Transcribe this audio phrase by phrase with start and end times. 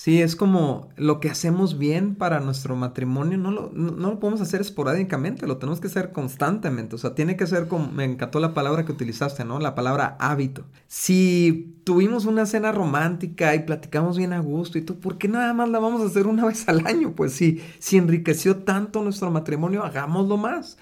[0.00, 4.40] Sí, es como lo que hacemos bien para nuestro matrimonio, no lo, no, lo, podemos
[4.40, 6.94] hacer esporádicamente, lo tenemos que hacer constantemente.
[6.96, 9.58] O sea, tiene que ser como, me encantó la palabra que utilizaste, ¿no?
[9.58, 10.64] La palabra hábito.
[10.86, 15.52] Si tuvimos una cena romántica y platicamos bien a gusto y tú, ¿por qué nada
[15.52, 17.12] más la vamos a hacer una vez al año?
[17.14, 20.78] Pues sí, si enriqueció tanto nuestro matrimonio, hagámoslo más.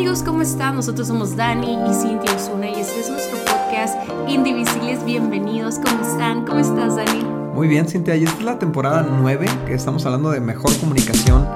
[0.00, 0.76] Amigos, ¿cómo están?
[0.76, 5.04] Nosotros somos Dani y Cintia Osuna y este es nuestro podcast Indivisibles.
[5.04, 6.46] Bienvenidos, ¿cómo están?
[6.46, 7.22] ¿Cómo estás, Dani?
[7.52, 8.16] Muy bien, Cintia.
[8.16, 11.46] Y esta es la temporada 9 que estamos hablando de mejor comunicación.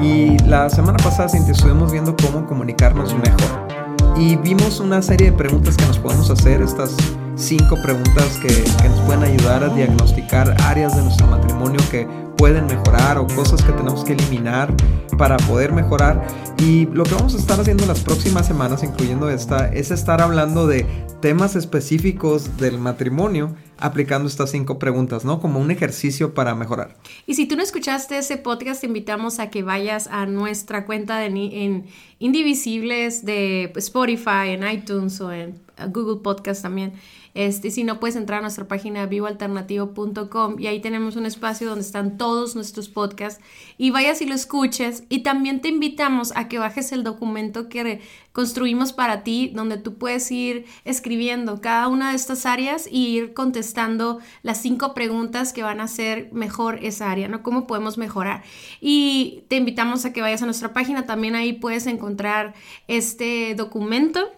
[0.00, 4.16] Y la semana pasada, Cintia, estuvimos viendo cómo comunicarnos mejor.
[4.16, 6.96] Y vimos una serie de preguntas que nos podemos hacer, estas
[7.42, 12.06] cinco preguntas que, que nos pueden ayudar a diagnosticar áreas de nuestro matrimonio que
[12.36, 14.72] pueden mejorar o cosas que tenemos que eliminar
[15.18, 16.26] para poder mejorar.
[16.58, 20.66] Y lo que vamos a estar haciendo las próximas semanas, incluyendo esta, es estar hablando
[20.66, 20.86] de
[21.20, 25.40] temas específicos del matrimonio aplicando estas cinco preguntas, ¿no?
[25.40, 26.96] Como un ejercicio para mejorar.
[27.26, 31.18] Y si tú no escuchaste ese podcast, te invitamos a que vayas a nuestra cuenta
[31.18, 31.86] de, en
[32.18, 35.60] Indivisibles de Spotify, en iTunes o en
[35.90, 36.92] Google Podcast también.
[37.34, 41.82] Este, si no, puedes entrar a nuestra página vivoalternativo.com y ahí tenemos un espacio donde
[41.82, 43.42] están todos nuestros podcasts
[43.78, 45.04] y vayas y lo escuches.
[45.08, 48.00] Y también te invitamos a que bajes el documento que
[48.32, 53.34] construimos para ti, donde tú puedes ir escribiendo cada una de estas áreas y ir
[53.34, 57.42] contestando las cinco preguntas que van a hacer mejor esa área, ¿no?
[57.42, 58.42] ¿Cómo podemos mejorar?
[58.80, 62.54] Y te invitamos a que vayas a nuestra página, también ahí puedes encontrar
[62.88, 64.30] este documento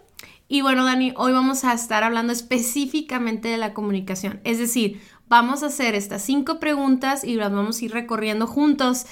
[0.47, 4.41] y bueno, Dani, hoy vamos a estar hablando específicamente de la comunicación.
[4.45, 9.06] Es decir, vamos a hacer estas cinco preguntas y las vamos a ir recorriendo juntos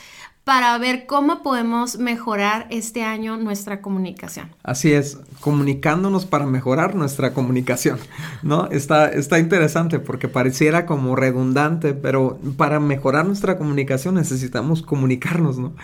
[0.45, 4.51] para ver cómo podemos mejorar este año nuestra comunicación.
[4.63, 7.99] Así es, comunicándonos para mejorar nuestra comunicación,
[8.43, 8.69] ¿no?
[8.71, 15.75] Está, está interesante porque pareciera como redundante, pero para mejorar nuestra comunicación necesitamos comunicarnos, ¿no?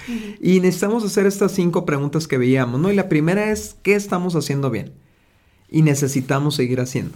[0.41, 2.90] Y necesitamos hacer estas cinco preguntas que veíamos, ¿no?
[2.90, 4.92] Y la primera es, ¿qué estamos haciendo bien?
[5.70, 7.14] y necesitamos seguir haciendo.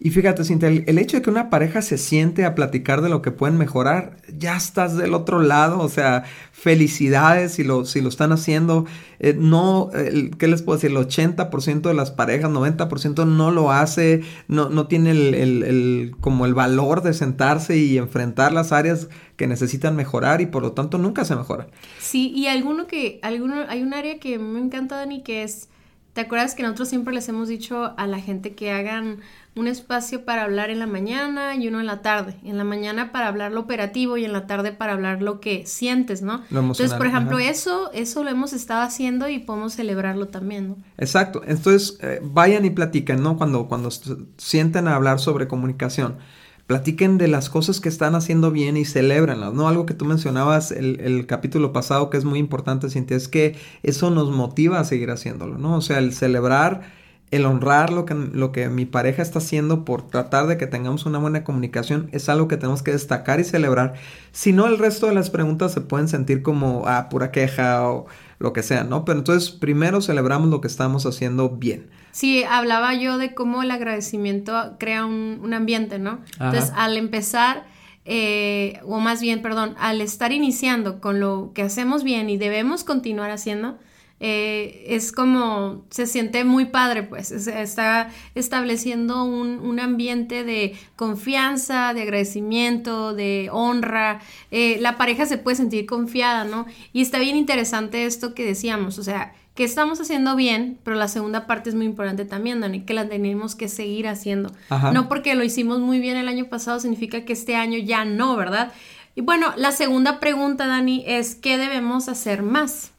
[0.00, 3.22] Y fíjate, Cintia, el, hecho de que una pareja se siente a platicar de lo
[3.22, 8.08] que pueden mejorar, ya estás del otro lado, o sea, felicidades si lo, si lo
[8.08, 8.86] están haciendo.
[9.20, 9.90] Eh, no,
[10.36, 10.90] ¿qué les puedo decir?
[10.90, 16.54] El 80% de las parejas, 90% no lo hace, no, no tiene el, como el
[16.54, 21.24] valor de sentarse y enfrentar las áreas que necesitan mejorar y por lo tanto nunca
[21.24, 21.68] se mejora.
[22.00, 25.68] Sí, y alguno que, alguno, hay un área que me encanta, Dani, que es
[26.14, 29.18] ¿Te acuerdas que nosotros siempre les hemos dicho a la gente que hagan
[29.56, 32.36] un espacio para hablar en la mañana y uno en la tarde?
[32.44, 35.66] En la mañana para hablar lo operativo y en la tarde para hablar lo que
[35.66, 36.42] sientes, ¿no?
[36.50, 40.76] Entonces, por ejemplo, eso, eso lo hemos estado haciendo y podemos celebrarlo también, ¿no?
[40.98, 41.42] Exacto.
[41.48, 43.36] Entonces, eh, vayan y platiquen, ¿no?
[43.36, 43.90] Cuando, cuando
[44.36, 46.18] sienten a hablar sobre comunicación
[46.66, 49.68] platiquen de las cosas que están haciendo bien y celébrenlas, ¿no?
[49.68, 53.56] Algo que tú mencionabas el, el capítulo pasado que es muy importante, Cintia, es que
[53.82, 55.76] eso nos motiva a seguir haciéndolo, ¿no?
[55.76, 56.82] O sea, el celebrar,
[57.30, 61.04] el honrar lo que, lo que mi pareja está haciendo por tratar de que tengamos
[61.04, 63.94] una buena comunicación es algo que tenemos que destacar y celebrar.
[64.32, 68.06] Si no, el resto de las preguntas se pueden sentir como, ah, pura queja o
[68.44, 69.04] lo que sea, ¿no?
[69.04, 71.90] Pero entonces primero celebramos lo que estamos haciendo bien.
[72.12, 76.20] Sí, hablaba yo de cómo el agradecimiento crea un, ambiente, ¿no?
[76.38, 77.64] Entonces, al empezar,
[78.04, 82.84] eh, o más bien, perdón, al estar iniciando con lo que hacemos bien y debemos
[82.84, 83.78] continuar haciendo,
[84.26, 91.92] eh, es como se siente muy padre, pues está estableciendo un, un, ambiente de confianza,
[91.92, 94.22] de agradecimiento, de honra.
[94.50, 96.64] Eh, la pareja se puede sentir confiada, ¿no?
[96.94, 101.08] Y está bien interesante esto que decíamos, o sea, que estamos haciendo bien, pero la
[101.08, 104.50] segunda parte es muy importante también, Dani, que la tenemos que seguir haciendo.
[104.94, 108.36] No porque lo hicimos muy bien el año pasado significa que este año ya no,
[108.36, 108.72] ¿verdad?
[109.16, 112.93] Y bueno, la segunda pregunta, Dani, es ¿qué debemos hacer más?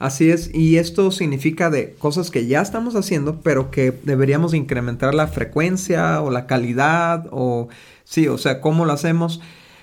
[0.00, 5.14] Así es, y esto significa de cosas que ya estamos haciendo, pero que deberíamos incrementar
[5.14, 7.68] la frecuencia o la calidad o
[8.04, 9.42] sí, o sea, cómo lo hacemos.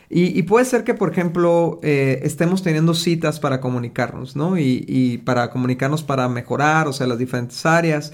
[0.10, 4.58] Y, puede ser que, por ejemplo, eh, estemos teniendo citas para comunicarnos, ¿no?
[4.58, 8.12] Y, para comunicarnos para mejorar, o sea, las diferentes áreas.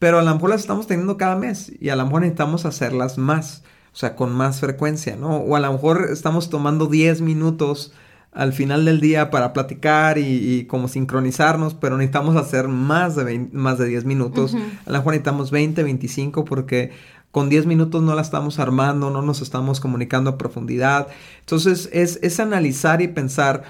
[0.00, 3.16] Pero a lo mejor las estamos teniendo cada mes y a lo mejor necesitamos hacerlas
[3.16, 3.62] más,
[3.92, 5.36] o sea, con más frecuencia, ¿no?
[5.36, 7.92] O a lo mejor estamos tomando 10 minutos
[8.34, 13.78] al final del día para platicar y, como sincronizarnos, pero necesitamos hacer más de, más
[13.78, 14.54] de 10 minutos.
[14.54, 16.90] A lo mejor necesitamos 20, 25 porque
[17.30, 21.08] con 10 minutos no la estamos armando, no nos estamos comunicando a profundidad.
[21.40, 23.64] Entonces es, es analizar y pensar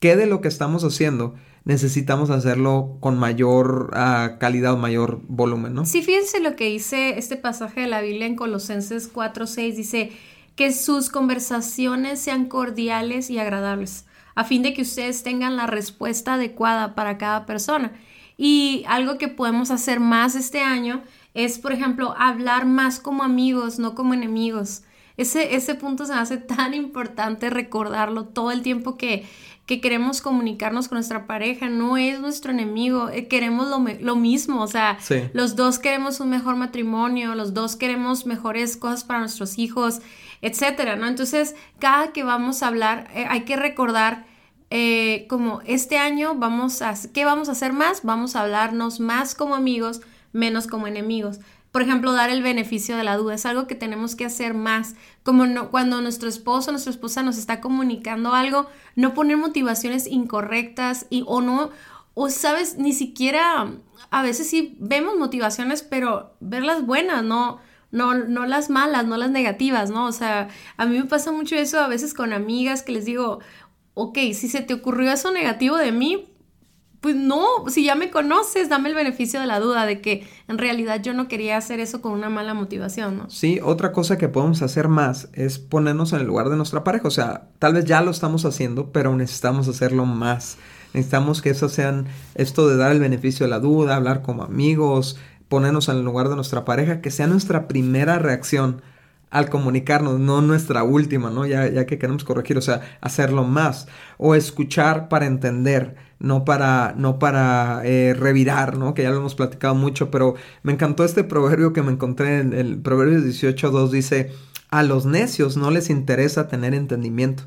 [0.00, 1.34] qué de lo que estamos haciendo
[1.64, 5.84] necesitamos hacerlo con mayor ah, calidad o mayor volumen, ¿no?
[5.84, 10.10] Sí, fíjense lo que dice este pasaje de la Biblia en Colosenses 4:6, dice
[10.56, 14.06] que sus conversaciones sean cordiales y agradables,
[14.38, 17.90] a fin de que ustedes tengan la respuesta adecuada para cada persona.
[18.36, 21.02] Y algo que podemos hacer más este año
[21.34, 24.82] es, por ejemplo, hablar más como amigos, no como enemigos.
[25.16, 29.26] Ese, ese punto se me hace tan importante recordarlo todo el tiempo que,
[29.66, 34.62] que queremos comunicarnos con nuestra pareja, no es nuestro enemigo, eh, queremos lo, lo, mismo,
[34.62, 34.98] o sea,
[35.32, 40.00] los dos queremos un mejor matrimonio, los dos queremos mejores cosas para nuestros hijos,
[40.40, 41.06] etcétera, ¿no?
[41.06, 44.26] Entonces, cada que vamos a hablar, eh, hay que recordar
[44.70, 48.02] eh, como este año vamos a, ¿qué vamos a hacer más?
[48.02, 50.02] Vamos a hablarnos más como amigos,
[50.32, 51.40] menos como enemigos
[51.70, 53.34] por ejemplo, dar el beneficio de la duda.
[53.34, 54.94] Es algo que tenemos que hacer más.
[55.22, 60.06] Como no, cuando nuestro esposo o nuestra esposa nos está comunicando algo, no poner motivaciones
[60.06, 61.70] incorrectas y, o no,
[62.14, 63.70] o sabes, ni siquiera,
[64.10, 69.30] a veces sí vemos motivaciones, pero verlas buenas, no, no, no las malas, no las
[69.30, 70.06] negativas, ¿no?
[70.06, 73.40] O sea, a mí me pasa mucho eso a veces con amigas que les digo,
[73.94, 76.28] ok, si se te ocurrió eso negativo de mí,
[77.00, 80.58] pues no, si ya me conoces, dame el beneficio de la duda de que en
[80.58, 83.30] realidad yo no quería hacer eso con una mala motivación, ¿no?
[83.30, 87.06] Sí, otra cosa que podemos hacer más es ponernos en el lugar de nuestra pareja.
[87.06, 90.58] O sea, tal vez ya lo estamos haciendo, pero necesitamos hacerlo más.
[90.92, 95.18] Necesitamos que eso sean esto de dar el beneficio de la duda, hablar como amigos,
[95.48, 98.82] ponernos en el lugar de nuestra pareja, que sea nuestra primera reacción
[99.30, 101.46] al comunicarnos, no nuestra última, ¿no?
[101.46, 103.86] Ya, ya que queremos corregir, o sea, hacerlo más.
[104.16, 108.94] O escuchar para entender, no para, no para eh, revirar, ¿no?
[108.94, 112.52] Que ya lo hemos platicado mucho, pero me encantó este proverbio que me encontré en
[112.54, 114.32] el Proverbio 18.2, dice,
[114.70, 117.44] a los necios no les interesa tener entendimiento.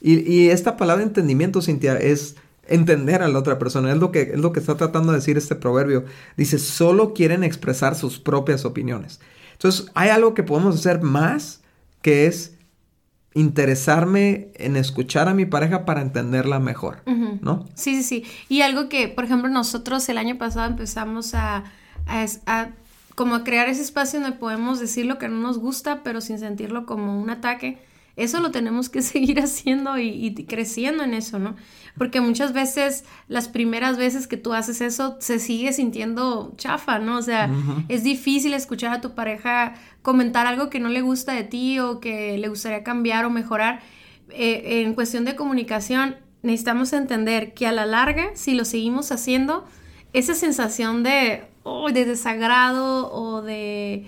[0.00, 3.92] Y, y esta palabra entendimiento, Cintia, es entender a la otra persona.
[3.92, 6.04] Es lo, que, es lo que está tratando de decir este proverbio.
[6.36, 9.20] Dice, solo quieren expresar sus propias opiniones.
[9.52, 11.60] Entonces, hay algo que podemos hacer más,
[12.02, 12.54] que es
[13.34, 17.02] interesarme en escuchar a mi pareja para entenderla mejor,
[17.40, 17.66] ¿no?
[17.74, 18.24] Sí, sí, sí.
[18.48, 21.64] Y algo que, por ejemplo, nosotros el año pasado empezamos a,
[22.06, 22.68] a,
[23.16, 26.38] como a crear ese espacio donde podemos decir lo que no nos gusta, pero sin
[26.38, 27.78] sentirlo como un ataque.
[28.16, 31.56] Eso lo tenemos que seguir haciendo y, y creciendo en eso, ¿no?
[31.96, 37.18] porque muchas veces las primeras veces que tú haces eso se sigue sintiendo chafa, ¿no?
[37.18, 37.50] O sea,
[37.88, 42.00] es difícil escuchar a tu pareja comentar algo que no le gusta de ti o
[42.00, 43.80] que le gustaría cambiar o mejorar.
[44.30, 49.64] Eh, en cuestión de comunicación, necesitamos entender que a la larga, si lo seguimos haciendo,
[50.12, 54.06] esa sensación de, oh, de desagrado o de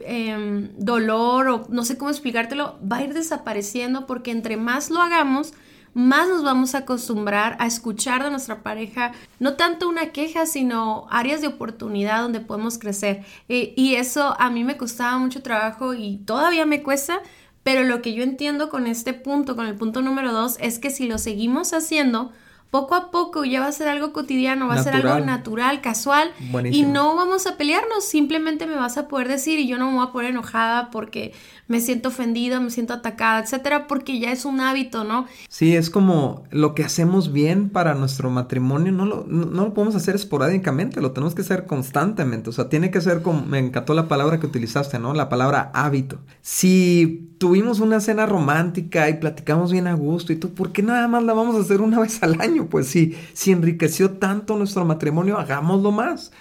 [0.00, 5.00] em, dolor o no sé cómo explicártelo, va a ir desapareciendo porque entre más lo
[5.00, 5.52] hagamos,
[5.94, 11.06] más nos vamos a acostumbrar a escuchar de nuestra pareja, no tanto una queja, sino
[11.10, 13.24] áreas de oportunidad donde podemos crecer.
[13.48, 17.20] Eh, y eso a mí me costaba mucho trabajo y todavía me cuesta,
[17.62, 20.90] pero lo que yo entiendo con este punto, con el punto número dos, es que
[20.90, 22.32] si lo seguimos haciendo,
[22.70, 26.30] poco a poco ya va a ser algo cotidiano, va a ser algo natural, casual
[26.70, 29.96] y no vamos a pelearnos, simplemente me vas a poder decir y yo no me
[29.96, 31.32] voy a poner enojada porque
[31.66, 35.26] me siento ofendida, me siento atacada, etcétera, porque ya es un hábito, ¿no?
[35.48, 39.94] Sí, es como lo que hacemos bien para nuestro matrimonio, no lo, no, lo podemos
[39.94, 43.94] hacer esporádicamente, lo tenemos que hacer constantemente, o sea, tiene que ser como, me encantó
[43.94, 45.14] la palabra que utilizaste, ¿no?
[45.14, 46.20] La palabra hábito.
[46.42, 51.06] Si tuvimos una cena romántica y platicamos bien a gusto y tú, ¿por qué nada
[51.06, 52.57] más la vamos a hacer una vez al año?
[52.66, 56.32] Pues si, si enriqueció tanto nuestro matrimonio, hagámoslo más.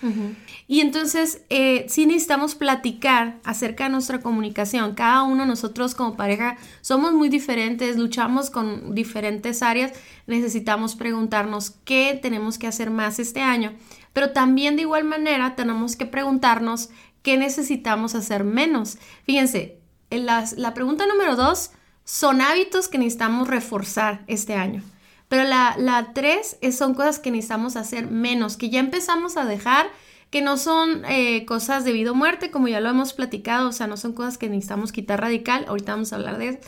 [0.68, 4.96] Y entonces, eh, sí necesitamos platicar acerca de nuestra comunicación.
[4.96, 9.94] Cada uno nosotros como pareja somos muy diferentes, luchamos con diferentes áreas.
[10.26, 13.74] Necesitamos preguntarnos qué tenemos que hacer más este año.
[14.14, 16.90] Pero también de igual manera tenemos que preguntarnos
[17.22, 18.98] qué necesitamos hacer menos.
[19.24, 21.72] Fíjense, la, la pregunta número dos
[22.04, 24.82] son hábitos que necesitamos reforzar este año.
[25.28, 29.88] Pero la, la tres son cosas que necesitamos hacer menos, que ya empezamos a dejar
[30.30, 33.72] que no son eh, cosas de vida o muerte, como ya lo hemos platicado, o
[33.72, 36.60] sea, no son cosas que necesitamos quitar radical, ahorita vamos a hablar de eso,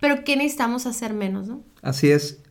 [0.00, 1.62] pero que necesitamos hacer menos, ¿no?
[1.82, 2.42] Así es.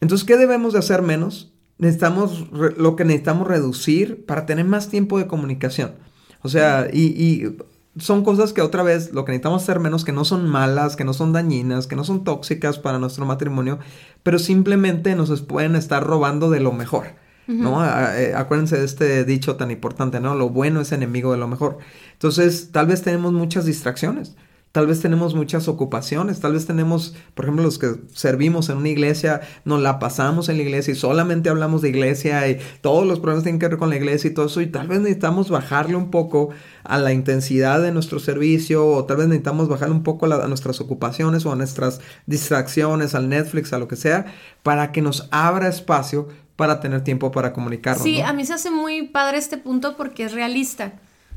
[0.00, 1.52] Entonces, ¿qué debemos de hacer menos?
[1.78, 5.94] Necesitamos lo que necesitamos reducir para tener más tiempo de comunicación.
[6.42, 7.56] O sea, y, y
[7.98, 11.04] son cosas que otra vez lo que necesitamos hacer menos, que no son malas, que
[11.04, 13.78] no son dañinas, que no son tóxicas para nuestro matrimonio,
[14.22, 17.06] pero simplemente nos pueden estar robando de lo mejor.
[17.46, 17.84] ¿no?
[17.84, 20.34] Eh, acuérdense de este dicho tan importante, ¿no?
[20.34, 21.78] Lo bueno es enemigo de lo mejor.
[22.12, 24.34] Entonces, tal vez tenemos muchas distracciones.
[24.74, 28.88] Tal vez tenemos muchas ocupaciones, tal vez tenemos, por ejemplo, los que servimos en una
[28.88, 33.20] iglesia, nos la pasamos en la iglesia y solamente hablamos de iglesia y todos los
[33.20, 35.94] problemas tienen que ver con la iglesia y todo eso y tal vez necesitamos bajarle
[35.94, 36.48] un poco
[36.82, 40.80] a la intensidad de nuestro servicio o tal vez necesitamos bajarle un poco a, nuestras
[40.80, 44.26] ocupaciones o a nuestras distracciones, al Netflix, a lo que sea,
[44.64, 46.26] para que nos abra espacio
[46.56, 48.02] para tener tiempo para comunicarnos.
[48.02, 50.94] Sí, a mí se hace muy padre este punto porque es realista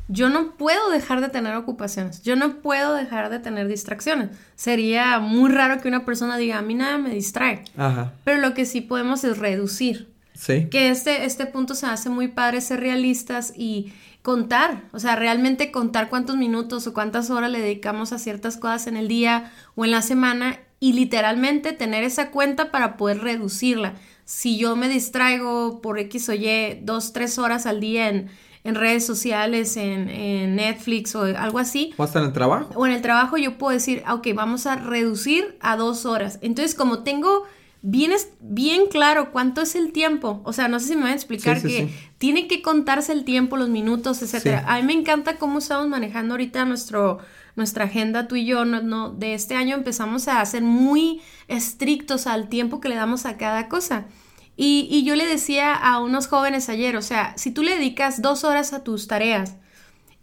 [0.08, 4.30] yo no puedo dejar de tener ocupaciones, yo no puedo dejar de tener distracciones.
[4.56, 7.64] Sería muy raro que una persona diga, a mí nada me distrae.
[7.76, 8.14] Ajá.
[8.24, 10.10] Pero lo que sí podemos es reducir.
[10.34, 10.68] Sí.
[10.70, 15.72] Que este, este punto se hace muy padre ser realistas y contar, o sea, realmente
[15.72, 19.86] contar cuántos minutos o cuántas horas le dedicamos a ciertas cosas en el día o
[19.86, 23.94] en la semana y literalmente tener esa cuenta para poder reducirla.
[24.26, 28.30] Si yo me distraigo por X o Y dos, tres horas al día en
[28.68, 31.94] en redes sociales, en, Netflix o algo así.
[31.96, 32.70] O hasta en el trabajo.
[32.76, 36.38] O en el trabajo yo puedo decir, ok, vamos a reducir a dos horas.
[36.42, 37.46] Entonces, como tengo
[37.82, 41.16] bien, bien claro cuánto es el tiempo, o sea, no sé si me van a
[41.16, 44.66] explicar que tiene que contarse el tiempo, los minutos, etcétera.
[44.68, 47.20] A mí me encanta cómo estamos manejando ahorita nuestro
[47.56, 52.28] nuestra agenda, tú y yo, no, no, de este año empezamos a ser muy estrictos
[52.28, 54.06] al tiempo que le damos a cada cosa.
[54.60, 58.44] Y, yo le decía a unos jóvenes ayer, o sea, si tú le dedicas dos
[58.44, 59.54] horas a tus tareas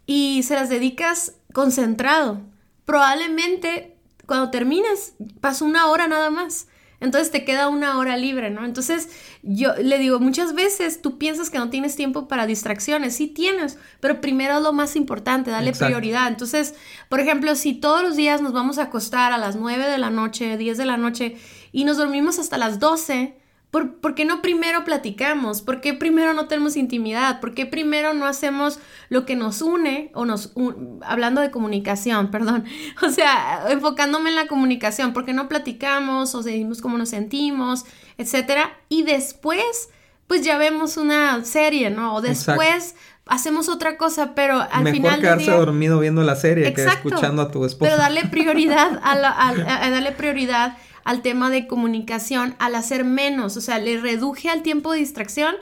[0.05, 2.41] y se las dedicas concentrado,
[2.83, 6.67] probablemente cuando termines pasa una hora nada más.
[6.99, 8.65] Entonces te queda una hora libre, ¿no?
[8.65, 9.09] Entonces
[9.41, 13.77] yo le digo, muchas veces tú piensas que no tienes tiempo para distracciones, sí tienes,
[13.99, 16.27] pero primero lo más importante, dale prioridad.
[16.27, 16.73] Entonces,
[17.07, 20.09] por ejemplo, si todos los días nos vamos a acostar a las 9 de la
[20.09, 21.37] noche, 10 de la noche
[21.71, 23.44] y nos dormimos hasta las 12,
[23.75, 25.61] ¿Por, qué no primero platicamos?
[25.61, 27.41] ¿Por qué primero no tenemos intimidad?
[27.41, 28.79] ¿Por qué primero no hacemos
[29.09, 30.53] lo que nos une o nos...
[31.01, 32.63] hablando de comunicación, perdón.
[33.05, 35.11] O sea, enfocándome en la comunicación.
[35.11, 37.83] ¿Por qué no platicamos o decimos cómo nos sentimos,
[38.17, 38.71] etcétera?
[38.87, 39.89] Y después,
[40.27, 42.15] pues ya vemos una serie, ¿no?
[42.15, 42.95] O después...
[43.27, 45.19] hacemos otra cosa, pero al Mejor final.
[45.19, 47.89] quedarse dormido viendo la serie que escuchando a tu esposa.
[47.89, 53.61] Pero darle prioridad a, a darle prioridad al tema de comunicación al hacer menos, o
[53.61, 55.55] sea, le reduje al tiempo de distracción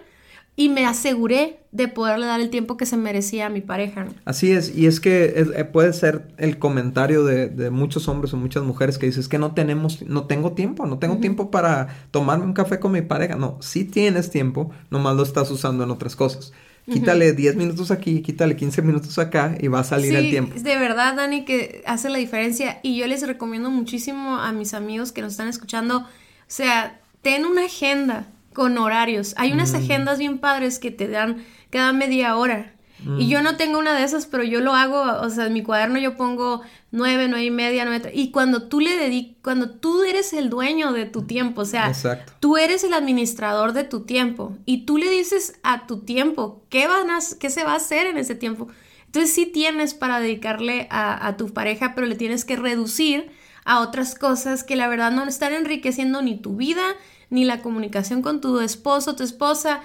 [0.55, 4.05] y me aseguré de poderle dar el tiempo que se merecía a mi pareja.
[4.23, 8.63] Así es, y es que eh, puede ser el comentario de, muchos hombres o muchas
[8.63, 12.53] mujeres que dices que no tenemos, no tengo tiempo, no tengo tiempo para tomarme un
[12.53, 13.35] café con mi pareja.
[13.35, 16.53] No, sí tienes tiempo, nomás lo estás usando en otras cosas.
[16.91, 20.59] Quítale 10 minutos aquí, quítale 15 minutos acá y va a salir el tiempo.
[20.59, 22.79] De verdad, Dani, que hace la diferencia.
[22.83, 25.99] Y yo les recomiendo muchísimo a mis amigos que nos están escuchando.
[25.99, 26.05] O
[26.47, 29.33] sea, ten una agenda con horarios.
[29.37, 29.75] Hay unas mm.
[29.75, 32.73] agendas bien padres que te dan cada media hora.
[33.17, 33.43] Y yo mm.
[33.43, 36.15] no tengo una de esas, pero yo lo hago, o sea, en mi cuaderno yo
[36.15, 36.61] pongo
[36.93, 38.11] nueve, nueve y media, nueve.
[38.13, 41.91] Y cuando tú le dedicas, cuando tú eres el dueño de tu tiempo, o sea,
[42.39, 46.87] tú eres el administrador de tu tiempo y tú le dices a tu tiempo qué,
[46.87, 48.67] van a, qué se va a hacer en ese tiempo.
[49.07, 53.31] Entonces sí tienes para dedicarle a, a tu pareja, pero le tienes que reducir
[53.65, 56.83] a otras cosas que la verdad no están enriqueciendo ni tu vida,
[57.31, 59.81] ni la comunicación con tu esposo, tu esposa,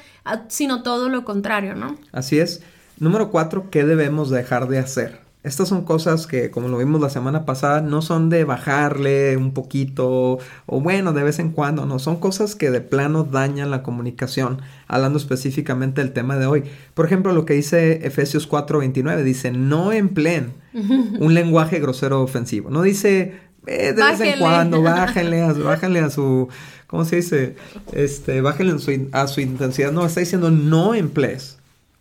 [0.48, 1.96] sino todo lo contrario, ¿no?
[2.12, 2.62] Así es.
[2.98, 5.27] Número cuatro, ¿qué debemos dejar de hacer?
[5.44, 9.52] Estas son cosas que, como lo vimos la semana pasada, no son de bajarle un
[9.52, 13.84] poquito o bueno, de vez en cuando, no, son cosas que de plano dañan la
[13.84, 16.64] comunicación, hablando específicamente del tema de hoy.
[16.94, 22.82] Por ejemplo, lo que dice Efesios 4:29, dice, no empleen un lenguaje grosero ofensivo, no
[22.82, 23.34] dice
[23.66, 26.48] eh, de vez en cuando, bájenle a, bájenle a su,
[26.88, 27.54] ¿cómo se dice?
[27.92, 31.57] Este, bájenle a su, a su intensidad, no, está diciendo no emplees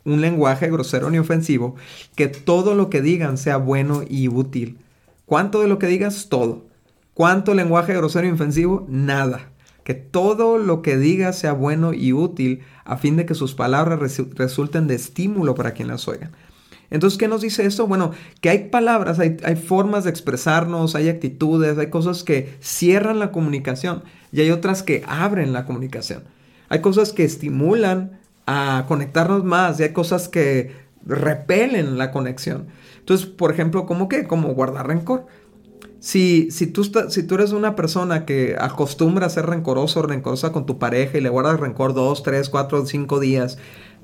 [0.08, 1.76] un lenguaje grosero ni ofensivo,
[2.16, 4.80] que todo lo que digan sea bueno y útil.
[5.26, 6.30] ¿Cuánto de lo que digas?
[6.30, 6.66] Todo.
[7.14, 8.86] ¿Cuánto lenguaje grosero y ofensivo?
[8.88, 9.52] Nada.
[9.84, 14.00] Que todo lo que digas sea bueno y útil a fin de que sus palabras
[14.00, 16.32] resulten de estímulo para quien las oiga.
[16.90, 17.86] Entonces, ¿qué nos dice esto?
[17.86, 23.20] Bueno, que hay palabras, hay, hay, formas de expresarnos, hay actitudes, hay cosas que cierran
[23.20, 26.24] la comunicación y hay otras que abren la comunicación.
[26.70, 30.72] Hay cosas que estimulan a conectarnos más y hay cosas que
[31.06, 32.68] repelen la conexión.
[32.98, 34.26] Entonces, por ejemplo, ¿cómo qué?
[34.26, 35.28] Como guardar rencor.
[36.00, 40.52] Si, si, tú, si tú eres una persona que acostumbra a ser rencoroso o rencorosa
[40.52, 43.58] con tu pareja y le guardas rencor dos, tres, cuatro, cinco días,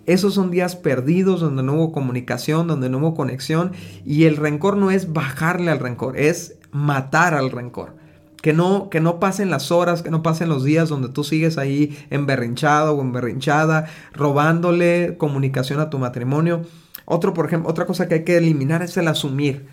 [0.05, 3.71] esos son días perdidos donde no hubo comunicación, donde no hubo conexión
[4.05, 7.95] y el rencor no es bajarle al rencor, es matar al rencor.
[8.43, 11.57] Que no, que no pasen las horas, que no pasen los días donde tú sigues
[11.57, 16.63] ahí emberrinchado o emberrinchada, robándole comunicación a tu matrimonio.
[17.05, 19.65] Otro, por ejemplo, otra cosa que hay que eliminar es el asumir.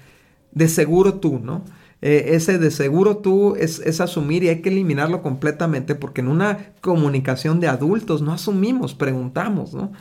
[0.52, 1.64] de seguro tú, ¿no?
[2.00, 6.28] Eh, ese de seguro tú es, es, asumir y hay que eliminarlo completamente porque en
[6.28, 9.92] una comunicación de adultos no asumimos, preguntamos, ¿no?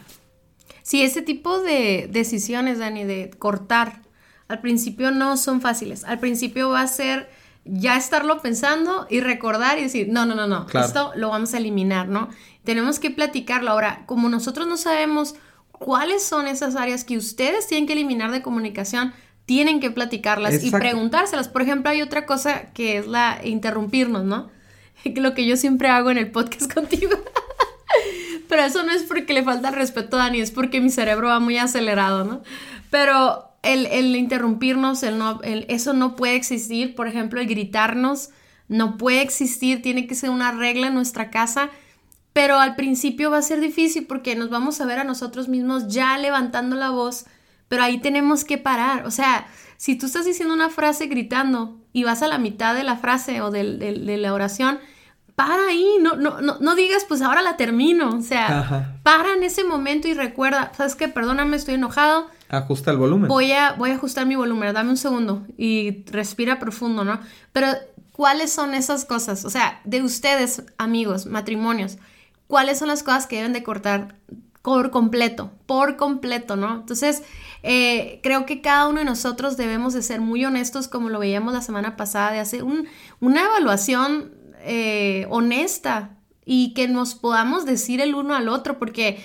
[0.82, 4.02] Sí, ese tipo de decisiones, Dani, de cortar,
[4.48, 6.04] al principio no son fáciles.
[6.04, 7.30] Al principio va a ser
[7.66, 11.58] ya estarlo pensando y recordar y decir, no, no, no, no, esto lo vamos a
[11.58, 12.30] eliminar, ¿no?
[12.63, 13.72] Tenemos que platicarlo.
[13.72, 15.36] Ahora, como nosotros no sabemos
[15.72, 19.13] cuáles son esas áreas que ustedes tienen que eliminar de comunicación,
[19.46, 21.48] tienen que platicarlas y preguntárselas.
[21.48, 24.50] Por ejemplo, hay otra cosa que es la interrumpirnos, ¿no?
[25.16, 27.18] Lo que yo siempre hago en el podcast contigo.
[28.48, 31.28] Pero eso no es porque le falta el respeto a Dani, es porque mi cerebro
[31.28, 32.42] va muy acelerado, ¿no?
[32.89, 36.96] Pero el, interrumpirnos, el no, eso no puede existir.
[36.96, 38.30] Por ejemplo, el gritarnos
[38.68, 41.70] no puede existir, tiene que ser una regla en nuestra casa.
[42.34, 45.88] Pero al principio va a ser difícil porque nos vamos a ver a nosotros mismos
[45.88, 47.25] ya levantando la voz,
[47.68, 49.06] pero ahí tenemos que parar.
[49.06, 49.48] O sea,
[49.78, 53.42] si tú estás diciendo una frase gritando y vas a la mitad de la frase
[53.42, 54.80] o de, la oración,
[55.39, 58.10] para ahí, no, no, no, no, digas, pues ahora la termino.
[58.10, 61.08] O sea, para en ese momento y recuerda, ¿sabes qué?
[61.08, 63.29] Perdóname, estoy enojado Ajusta el volumen.
[63.29, 67.22] Voy a, voy a ajustar mi volumen, dame un segundo y respira profundo, ¿no?
[67.53, 67.67] Pero,
[68.12, 69.46] ¿cuáles son esas cosas?
[69.46, 72.00] O sea, de ustedes, amigos, matrimonios,
[72.48, 74.15] ¿cuáles son las cosas que deben de cortar
[74.62, 75.51] por completo?
[75.67, 76.79] Por completo, ¿no?
[76.81, 77.22] Entonces,
[77.63, 81.53] eh, creo que cada uno de nosotros debemos de ser muy honestos, como lo veíamos
[81.53, 88.16] la semana pasada, de hacer una evaluación eh, honesta y que nos podamos decir el
[88.16, 89.20] uno al otro, porque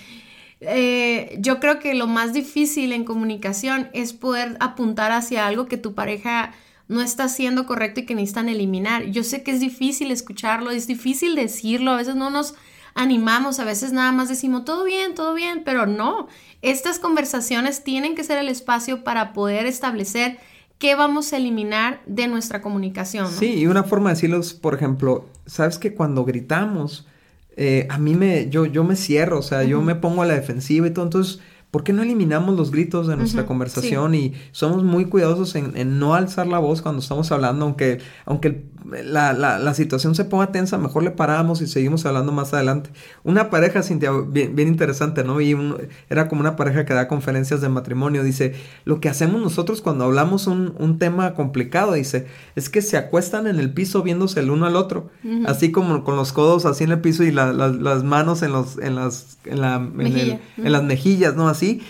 [0.61, 5.77] eh, yo creo que lo más difícil en comunicación es poder apuntar hacia algo que
[5.77, 6.53] tu pareja
[6.89, 9.05] no está haciendo correcto y que necesitan eliminar.
[9.07, 12.55] Yo sé que es difícil escucharlo, es difícil decirlo, a veces no nos
[12.95, 16.29] animamos, a veces nada más decimos todo bien, todo bien, pero no.
[16.63, 20.39] Estas conversaciones tienen que ser el espacio para poder establecer
[20.79, 23.31] qué vamos a eliminar de nuestra comunicación.
[23.31, 27.07] Sí, y una forma de decirlo es, por ejemplo, sabes que cuando gritamos,
[27.57, 30.35] eh, a mí me, yo, yo me cierro, o sea, yo me pongo a la
[30.35, 31.41] defensiva y todo, entonces
[31.75, 36.15] ¿Por qué no eliminamos los gritos de nuestra conversación y somos muy cuidadosos en, no
[36.15, 41.11] alzar la voz cuando estamos hablando, aunque, aunque la, situación se ponga tensa, mejor le
[41.11, 42.91] paramos y seguimos hablando más adelante.
[43.23, 45.41] Una pareja, Cintia, bien, interesante, ¿no?
[45.41, 45.57] Y
[46.11, 50.05] era como una pareja que da conferencias de matrimonio, dice, lo que hacemos nosotros cuando
[50.05, 54.51] hablamos un, un tema complicado, dice, es que se acuestan en el piso viéndose el
[54.51, 55.11] uno al otro,
[55.47, 58.95] así como con los codos así en el piso y las manos en, los, en,
[58.95, 61.49] las, en, la, en las mejillas, ¿no?
[61.49, 61.83] Así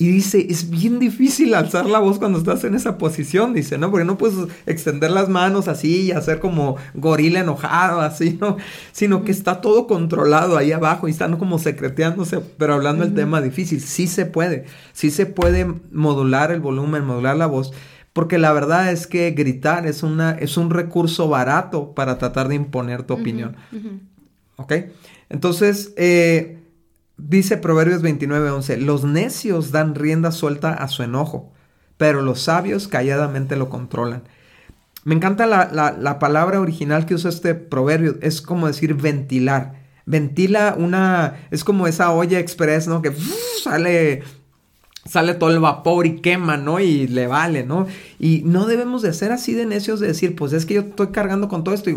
[0.00, 3.90] y dice, es bien difícil alzar la voz cuando estás en esa posición, dice, ¿no?
[3.90, 8.58] Porque no puedes extender las manos así y hacer como gorila enojado, así, ¿no?
[8.92, 13.40] Sino que está todo controlado ahí abajo y están como secreteándose, pero hablando del tema
[13.40, 13.80] difícil.
[13.80, 17.72] Sí se puede, sí se puede modular el volumen, modular la voz.
[18.12, 22.54] Porque la verdad es que gritar es, una, es un recurso barato para tratar de
[22.54, 23.56] imponer tu opinión.
[24.56, 24.74] ¿Ok?
[25.28, 26.57] Entonces, eh,
[27.18, 31.52] Dice Proverbios 29:11, los necios dan rienda suelta a su enojo,
[31.96, 34.22] pero los sabios calladamente lo controlan.
[35.04, 39.74] Me encanta la, palabra original que usa este proverbio, es como decir ventilar.
[40.06, 43.02] Ventila una, es como esa olla express, ¿no?
[43.02, 43.12] Que
[43.64, 44.22] sale
[45.08, 46.80] sale todo el vapor y quema, ¿no?
[46.80, 47.86] Y le vale, ¿no?
[48.18, 51.08] Y no debemos de ser así de necios de decir, pues es que yo estoy
[51.08, 51.96] cargando con todo esto y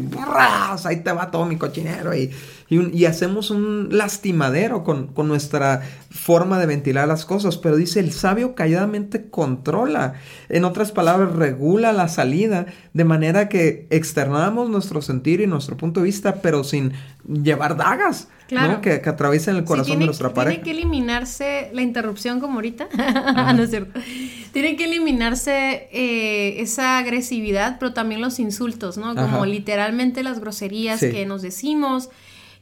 [0.86, 2.32] ahí te va todo mi cochinero y,
[2.72, 7.58] y, hacemos un lastimadero con, con, nuestra forma de ventilar las cosas.
[7.58, 10.14] Pero dice, el sabio calladamente controla,
[10.48, 16.00] en otras palabras, regula la salida de manera que externamos nuestro sentir y nuestro punto
[16.00, 16.94] de vista, pero sin
[17.28, 18.30] llevar dagas.
[18.48, 18.80] Claro.
[18.80, 20.62] Que, que, atraviesen el corazón de nuestra pareja.
[20.62, 22.88] Tiene que eliminarse la interrupción como ahorita.
[23.54, 24.00] no es cierto.
[24.54, 29.14] Tiene que eliminarse eh, esa agresividad, pero también los insultos, ¿no?
[29.14, 32.10] Como literalmente las groserías que nos decimos.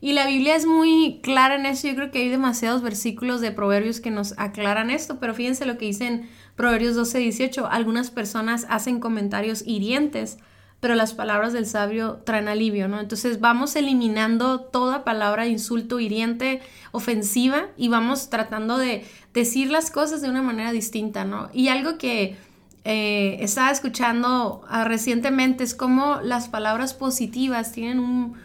[0.01, 1.87] Y la Biblia es muy clara en eso.
[1.87, 5.77] Yo creo que hay demasiados versículos de Proverbios que nos aclaran esto, pero fíjense lo
[5.77, 7.67] que dicen Proverbios 12, 18.
[7.67, 10.37] Algunas personas hacen comentarios hirientes
[10.79, 12.99] pero las palabras del sabio traen alivio, ¿no?
[12.99, 19.91] Entonces vamos eliminando toda palabra de insulto hiriente, ofensiva, y vamos tratando de decir las
[19.91, 21.49] cosas de una manera distinta, ¿no?
[21.53, 22.37] Y algo que
[22.85, 28.37] eh, estaba escuchando ah, recientemente es como las palabras positivas tienen un,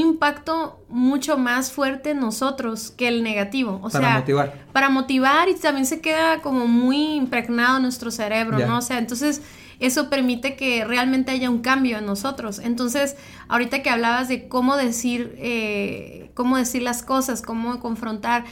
[0.00, 3.80] impacto mucho más fuerte en nosotros que el negativo.
[3.82, 4.54] O para motivar.
[4.72, 8.78] Para motivar y también se queda como muy impregnado en nuestro cerebro, ¿no?
[8.78, 9.42] O sea, entonces
[9.80, 12.58] eso permite que realmente haya un cambio en nosotros.
[12.58, 13.16] Entonces,
[13.48, 18.44] ahorita que hablabas de cómo decir, eh, cómo decir las cosas, cómo confrontar,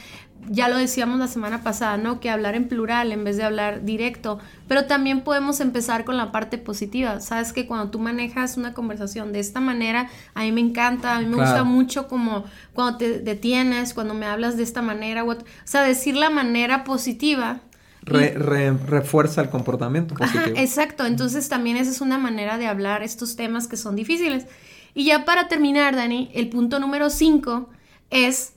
[0.49, 2.19] ya lo decíamos la semana pasada, ¿no?
[2.19, 6.31] Que hablar en plural en vez de hablar directo, pero también podemos empezar con la
[6.31, 7.19] parte positiva.
[7.19, 11.19] Sabes que cuando tú manejas una conversación de esta manera, a mí me encanta, a
[11.19, 15.37] mí me gusta mucho como cuando te detienes, cuando me hablas de esta manera, o
[15.63, 17.61] sea, decir la manera positiva.
[18.03, 20.55] refuerza el comportamiento positivo.
[20.55, 24.45] exacto, entonces también esa es una manera de hablar estos temas que son difíciles.
[24.93, 27.69] Y ya para terminar, Dani, el punto número 5
[28.11, 28.53] es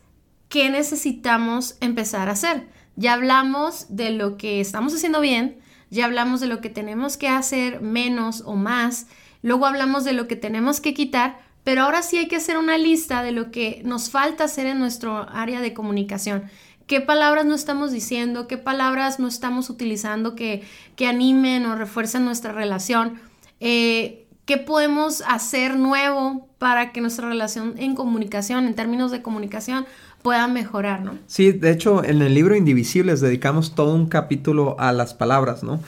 [0.48, 2.68] qué necesitamos empezar a hacer.
[2.96, 5.58] Ya hablamos de lo que estamos haciendo bien,
[5.90, 9.06] ya hablamos de lo que tenemos que hacer menos o más,
[9.42, 12.78] luego hablamos de lo que tenemos que quitar, pero ahora sí hay que hacer una
[12.78, 16.44] lista de lo que nos falta hacer en nuestro área de comunicación.
[16.86, 18.46] ¿Qué palabras no estamos diciendo?
[18.46, 20.62] ¿Qué palabras no estamos utilizando que,
[20.94, 23.20] que animen o refuercen nuestra relación?
[23.58, 29.86] Eh, ¿Qué podemos hacer nuevo para que nuestra relación en comunicación, en términos de comunicación,
[30.26, 31.18] pueda mejorar, ¿no?
[31.28, 35.78] Sí, de hecho, en el libro Indivisibles dedicamos todo un capítulo a las palabras, ¿no?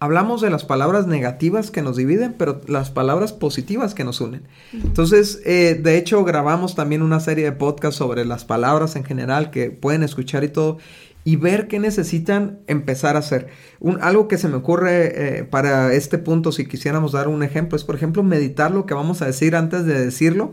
[0.00, 4.42] Hablamos de las palabras negativas que nos dividen, pero las palabras positivas que nos unen.
[4.74, 9.50] Entonces, eh, de hecho, grabamos también una serie de podcasts sobre las palabras en general
[9.50, 10.76] que pueden escuchar y todo,
[11.24, 13.48] y ver qué necesitan empezar a hacer.
[13.80, 17.76] Un, algo que se me ocurre eh, para este punto, si quisiéramos dar un ejemplo,
[17.76, 20.52] es, por ejemplo, meditar lo que vamos a decir antes de decirlo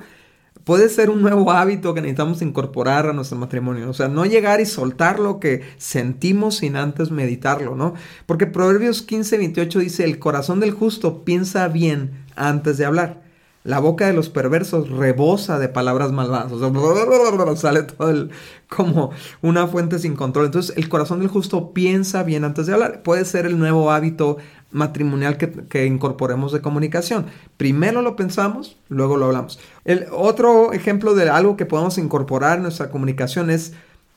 [0.64, 3.90] puede ser un nuevo hábito que necesitamos incorporar a nuestro matrimonio.
[3.90, 7.94] O sea, no llegar y soltar lo que sentimos sin antes meditarlo, ¿no?
[8.26, 13.24] Porque Proverbios 15, 28 dice, el corazón del justo piensa bien antes de hablar.
[13.64, 16.52] La boca de los perversos rebosa de palabras malvadas.
[16.52, 18.32] O sea, sale todo el,
[18.68, 20.48] como una fuente sin control.
[20.48, 23.04] Entonces, el corazón del justo piensa bien antes de hablar.
[23.04, 24.38] Puede ser el nuevo hábito
[24.74, 27.28] matrimonial que, incorporemos de comunicación.
[27.58, 29.60] Primero lo pensamos, luego lo hablamos.
[29.86, 33.74] El otro ejemplo de algo que podemos incorporar en nuestra comunicación es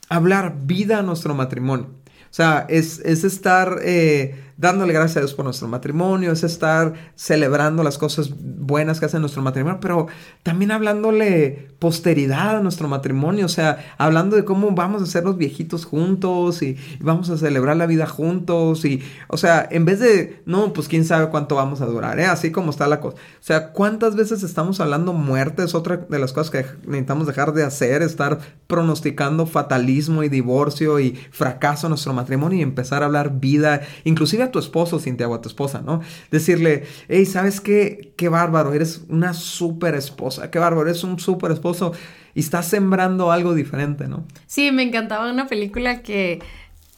[0.09, 1.87] hablar vida a nuestro matrimonio.
[2.31, 7.83] O sea, es, estar eh, dándole gracias a Dios por nuestro matrimonio, es estar celebrando
[7.83, 10.07] las cosas buenas que hace nuestro matrimonio, pero
[10.42, 15.37] también hablándole posteridad a nuestro matrimonio, o sea, hablando de cómo vamos a ser los
[15.37, 20.42] viejitos juntos y, vamos a celebrar la vida juntos y, o sea, en vez de,
[20.47, 22.27] no, pues quién sabe cuánto vamos a durar, ¿eh?
[22.27, 23.16] así como está la cosa.
[23.16, 25.62] O sea, ¿cuántas veces estamos hablando muerte?
[25.62, 30.99] Es otra de las cosas que necesitamos dejar de hacer, estar pronosticando fatalismo y divorcio
[30.99, 35.35] y fracaso en nuestro matrimonio y empezar a hablar vida, inclusive tu esposo, Cintia, o
[35.35, 36.00] a tu esposa, ¿no?
[36.30, 38.12] Decirle, hey, ¿sabes qué?
[38.16, 41.92] Qué bárbaro, eres una súper esposa, qué bárbaro, eres un súper esposo
[42.35, 44.24] y estás sembrando algo diferente, ¿no?
[44.46, 46.40] Sí, me encantaba una película que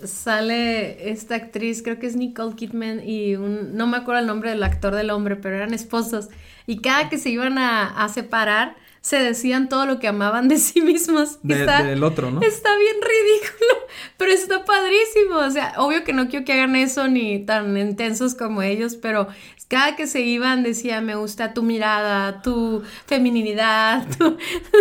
[0.04, 4.50] sale esta actriz, creo que es Nicole Kidman y un, no me acuerdo el nombre
[4.50, 6.28] del actor del hombre, pero eran esposos
[6.66, 8.76] y cada que se iban a, a separar,
[9.09, 11.38] se decían todo lo que amaban de sí mismos.
[11.42, 12.42] del otro, ¿no?
[12.42, 13.87] Está bien ridículo,
[14.18, 15.37] pero está padrísimo.
[15.37, 19.27] O sea, obvio que no quiero que hagan eso ni tan intensos como ellos, pero
[19.66, 24.07] cada que se iban decía, me gusta tu mirada, tu feminidad,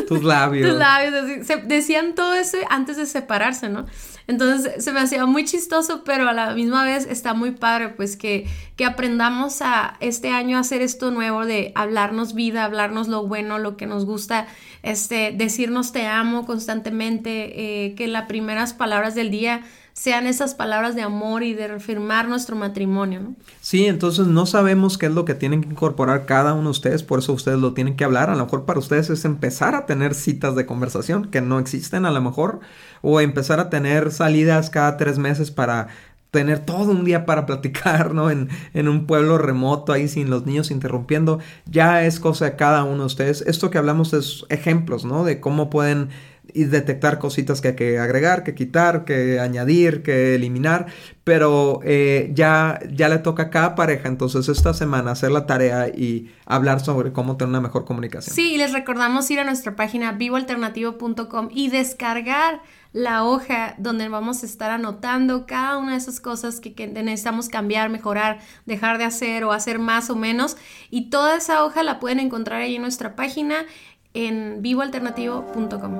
[0.09, 0.67] tus labios.
[0.71, 1.47] Tus labios.
[1.63, 3.85] decían todo eso antes de separarse, ¿no?
[4.27, 8.17] Entonces se me hacía muy chistoso, pero a la misma vez está muy padre, pues
[8.17, 13.25] que, que aprendamos a este año a hacer esto nuevo de hablarnos vida, hablarnos lo
[13.25, 14.47] bueno, lo que nos gusta,
[14.83, 19.61] este, decirnos te amo constantemente, eh, que las primeras palabras del día
[19.97, 23.35] sean esas palabras de amor y de reafirmar nuestro matrimonio, ¿no?
[23.61, 27.01] Sí, entonces no sabemos qué es lo que tienen que incorporar cada uno de ustedes,
[27.01, 28.29] por eso ustedes lo tienen que hablar.
[28.29, 32.05] A lo mejor para ustedes es empezar a tener citas de conversación que no existen
[32.05, 32.59] a lo mejor,
[33.01, 35.87] o empezar a tener salidas cada tres meses para
[36.29, 38.29] tener todo un día para platicar, ¿no?
[38.29, 42.83] En, en, un pueblo remoto ahí sin los niños interrumpiendo, ya es cosa de cada
[42.83, 43.41] uno de ustedes.
[43.41, 45.23] Esto que hablamos es ejemplos, ¿no?
[45.23, 46.09] De cómo pueden
[46.57, 50.87] y detectar cositas que hay que agregar, que quitar, que añadir, que eliminar,
[51.23, 55.87] pero eh, ya, ya le toca a cada pareja entonces esta semana hacer la tarea
[55.87, 58.35] y hablar sobre cómo tener una mejor comunicación.
[58.35, 64.41] Sí, y les recordamos ir a nuestra página vivoalternativo.com y descargar la hoja donde vamos
[64.41, 69.03] a estar anotando cada una de esas cosas que, que, necesitamos cambiar, mejorar, dejar de
[69.03, 70.57] hacer o hacer más o menos.
[70.89, 73.65] Y toda esa hoja la pueden encontrar ahí en nuestra página
[74.13, 75.99] en vivoalternativo.com.